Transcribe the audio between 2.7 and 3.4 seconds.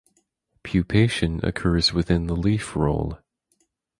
roll.